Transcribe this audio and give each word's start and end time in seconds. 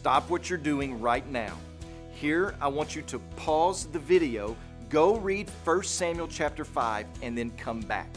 stop 0.00 0.30
what 0.30 0.48
you're 0.48 0.58
doing 0.58 0.98
right 0.98 1.30
now. 1.30 1.54
Here, 2.14 2.54
I 2.58 2.68
want 2.68 2.96
you 2.96 3.02
to 3.02 3.18
pause 3.36 3.84
the 3.84 3.98
video, 3.98 4.56
go 4.88 5.18
read 5.18 5.50
1 5.64 5.82
Samuel 5.82 6.26
chapter 6.26 6.64
5, 6.64 7.06
and 7.20 7.36
then 7.36 7.50
come 7.58 7.80
back. 7.80 8.08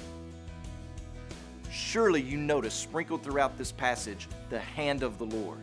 Surely 1.69 2.21
you 2.21 2.37
notice 2.37 2.73
sprinkled 2.73 3.21
throughout 3.21 3.57
this 3.57 3.73
passage 3.73 4.29
the 4.49 4.61
hand 4.61 5.03
of 5.03 5.17
the 5.17 5.25
Lord. 5.25 5.59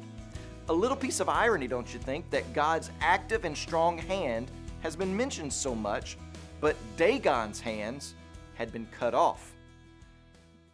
A 0.69 0.73
little 0.75 0.95
piece 0.95 1.21
of 1.21 1.31
irony, 1.31 1.67
don't 1.67 1.91
you 1.91 1.99
think, 1.99 2.29
that 2.29 2.53
God's 2.53 2.91
active 3.01 3.47
and 3.47 3.57
strong 3.57 3.97
hand 3.97 4.51
has 4.81 4.95
been 4.95 5.17
mentioned 5.17 5.51
so 5.51 5.75
much, 5.75 6.19
but 6.61 6.77
Dagon's 6.99 7.61
hands 7.61 8.15
had 8.57 8.71
been 8.75 8.87
cut 8.99 9.15
off. 9.15 9.53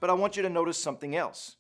But 0.01 0.11
I 0.11 0.15
want 0.15 0.37
you 0.37 0.43
to 0.43 0.51
notice 0.51 0.77
something 0.77 1.15
else. 1.15 1.55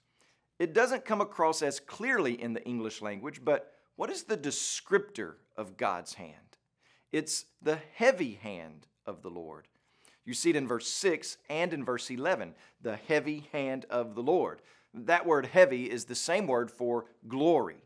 It 0.59 0.75
doesn't 0.75 1.05
come 1.05 1.21
across 1.21 1.62
as 1.62 1.79
clearly 1.79 2.43
in 2.43 2.53
the 2.53 2.64
English 2.64 3.00
language, 3.00 3.45
but 3.45 3.75
what 3.97 4.11
is 4.11 4.25
the 4.25 4.37
descriptor 4.37 5.35
of 5.57 5.77
God's 5.77 6.14
hand? 6.14 6.57
It's 7.13 7.46
the 7.63 7.79
heavy 7.95 8.39
hand 8.43 8.87
of 9.07 9.23
the 9.23 9.31
Lord. 9.31 9.67
You 10.25 10.35
see 10.35 10.50
it 10.50 10.57
in 10.57 10.68
verse 10.68 10.89
6 10.89 11.39
and 11.49 11.73
in 11.73 11.85
verse 11.85 12.11
11, 12.11 12.54
the 12.82 12.96
heavy 12.96 13.49
hand 13.53 13.87
of 13.89 14.14
the 14.14 14.23
Lord. 14.23 14.61
That 14.93 15.27
word 15.27 15.46
heavy 15.46 15.90
is 15.90 16.04
the 16.04 16.14
same 16.14 16.46
word 16.46 16.71
for 16.71 17.07
glory. 17.29 17.77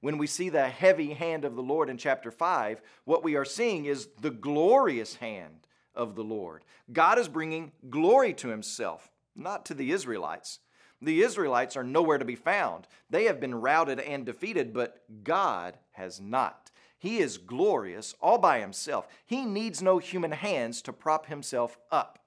When 0.00 0.16
we 0.16 0.26
see 0.26 0.48
the 0.48 0.68
heavy 0.68 1.12
hand 1.12 1.44
of 1.44 1.56
the 1.56 1.62
Lord 1.62 1.90
in 1.90 1.98
chapter 1.98 2.30
5, 2.30 2.80
what 3.04 3.22
we 3.22 3.36
are 3.36 3.44
seeing 3.44 3.84
is 3.84 4.08
the 4.20 4.30
glorious 4.30 5.16
hand 5.16 5.66
of 5.94 6.14
the 6.14 6.24
Lord. 6.24 6.64
God 6.92 7.18
is 7.18 7.28
bringing 7.28 7.72
glory 7.90 8.32
to 8.34 8.48
himself, 8.48 9.10
not 9.36 9.66
to 9.66 9.74
the 9.74 9.90
Israelites. 9.92 10.60
The 11.02 11.22
Israelites 11.22 11.76
are 11.76 11.84
nowhere 11.84 12.18
to 12.18 12.24
be 12.24 12.36
found. 12.36 12.86
They 13.08 13.24
have 13.24 13.40
been 13.40 13.54
routed 13.54 14.00
and 14.00 14.26
defeated, 14.26 14.72
but 14.72 15.02
God 15.24 15.78
has 15.92 16.20
not. 16.20 16.70
He 16.98 17.18
is 17.18 17.38
glorious 17.38 18.14
all 18.20 18.36
by 18.36 18.60
himself. 18.60 19.08
He 19.24 19.46
needs 19.46 19.80
no 19.80 19.98
human 19.98 20.32
hands 20.32 20.82
to 20.82 20.92
prop 20.92 21.26
himself 21.26 21.78
up. 21.90 22.18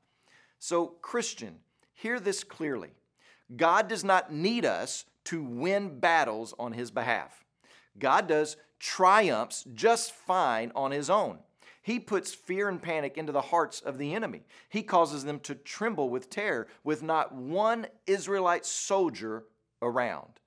So, 0.57 0.87
Christian, 1.01 1.59
hear 1.93 2.19
this 2.19 2.43
clearly 2.43 2.89
God 3.55 3.87
does 3.87 4.03
not 4.03 4.33
need 4.33 4.65
us 4.65 5.05
to 5.25 5.43
win 5.43 5.99
battles 5.99 6.53
on 6.57 6.73
his 6.73 6.89
behalf. 6.89 7.43
God 7.99 8.27
does 8.27 8.57
triumphs 8.79 9.65
just 9.73 10.11
fine 10.11 10.71
on 10.75 10.91
his 10.91 11.09
own. 11.09 11.39
He 11.83 11.99
puts 11.99 12.33
fear 12.33 12.69
and 12.69 12.81
panic 12.81 13.17
into 13.17 13.33
the 13.33 13.41
hearts 13.41 13.81
of 13.81 13.97
the 13.97 14.13
enemy. 14.15 14.45
He 14.69 14.81
causes 14.83 15.25
them 15.25 15.39
to 15.41 15.53
tremble 15.53 16.09
with 16.09 16.29
terror 16.29 16.67
with 16.83 17.03
not 17.03 17.35
one 17.35 17.87
Israelite 18.07 18.65
soldier 18.65 19.43
around. 19.81 20.39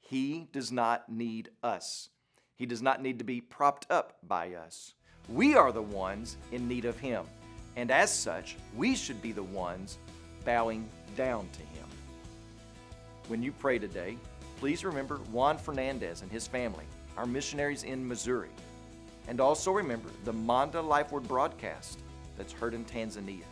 He 0.00 0.48
does 0.52 0.72
not 0.72 1.08
need 1.08 1.50
us. 1.62 2.10
He 2.56 2.66
does 2.66 2.82
not 2.82 3.00
need 3.00 3.18
to 3.18 3.24
be 3.24 3.40
propped 3.40 3.86
up 3.90 4.18
by 4.26 4.54
us. 4.54 4.94
We 5.28 5.54
are 5.54 5.70
the 5.70 5.82
ones 5.82 6.36
in 6.50 6.66
need 6.66 6.84
of 6.84 6.98
Him. 6.98 7.24
And 7.76 7.90
as 7.90 8.12
such, 8.12 8.56
we 8.76 8.96
should 8.96 9.22
be 9.22 9.32
the 9.32 9.42
ones 9.42 9.98
bowing 10.44 10.88
down 11.16 11.48
to 11.52 11.60
Him. 11.60 11.86
When 13.28 13.42
you 13.42 13.52
pray 13.52 13.78
today, 13.78 14.16
please 14.58 14.84
remember 14.84 15.16
Juan 15.30 15.58
Fernandez 15.58 16.22
and 16.22 16.30
his 16.30 16.46
family, 16.46 16.84
our 17.16 17.26
missionaries 17.26 17.82
in 17.82 18.06
Missouri. 18.06 18.50
And 19.28 19.40
also 19.40 19.72
remember 19.72 20.08
the 20.24 20.32
Manda 20.32 20.80
Life 20.80 21.12
Word 21.12 21.26
broadcast 21.26 22.00
that's 22.36 22.52
heard 22.52 22.74
in 22.74 22.84
Tanzania. 22.84 23.44